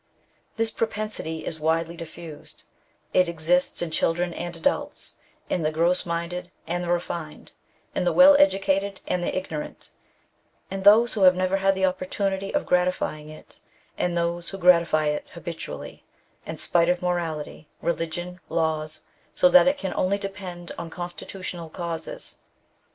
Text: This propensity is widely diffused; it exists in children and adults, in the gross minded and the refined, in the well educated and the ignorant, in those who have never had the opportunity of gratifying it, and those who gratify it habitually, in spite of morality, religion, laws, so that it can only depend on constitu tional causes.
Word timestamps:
This 0.57 0.71
propensity 0.71 1.45
is 1.45 1.59
widely 1.59 1.95
diffused; 1.95 2.63
it 3.13 3.29
exists 3.29 3.83
in 3.83 3.91
children 3.91 4.33
and 4.33 4.57
adults, 4.57 5.17
in 5.47 5.61
the 5.61 5.71
gross 5.71 6.07
minded 6.07 6.49
and 6.65 6.83
the 6.83 6.89
refined, 6.91 7.51
in 7.93 8.03
the 8.03 8.11
well 8.11 8.35
educated 8.39 8.99
and 9.07 9.23
the 9.23 9.37
ignorant, 9.37 9.91
in 10.71 10.81
those 10.81 11.13
who 11.13 11.21
have 11.21 11.35
never 11.35 11.57
had 11.57 11.75
the 11.75 11.85
opportunity 11.85 12.51
of 12.51 12.65
gratifying 12.65 13.29
it, 13.29 13.59
and 13.95 14.17
those 14.17 14.49
who 14.49 14.57
gratify 14.57 15.05
it 15.05 15.27
habitually, 15.35 16.03
in 16.47 16.57
spite 16.57 16.89
of 16.89 17.03
morality, 17.03 17.67
religion, 17.79 18.39
laws, 18.49 19.01
so 19.35 19.49
that 19.49 19.67
it 19.67 19.77
can 19.77 19.93
only 19.93 20.17
depend 20.17 20.71
on 20.79 20.89
constitu 20.89 21.41
tional 21.41 21.71
causes. 21.71 22.39